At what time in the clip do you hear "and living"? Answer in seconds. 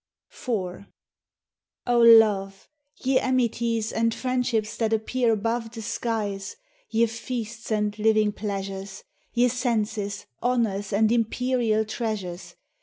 7.71-8.31